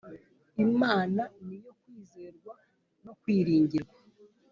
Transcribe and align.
Imana 0.65 1.21
niyo 1.45 1.71
kwizerwa 1.79 2.53
no 3.03 3.13
kwiringirwa 3.21 3.97